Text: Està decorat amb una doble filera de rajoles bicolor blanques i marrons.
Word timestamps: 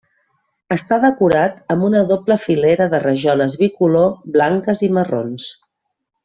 Està 0.75 0.97
decorat 1.03 1.59
amb 1.75 1.87
una 1.89 2.01
doble 2.13 2.37
filera 2.45 2.87
de 2.95 3.03
rajoles 3.05 3.59
bicolor 3.63 4.09
blanques 4.39 4.83
i 4.89 4.91
marrons. 5.01 5.47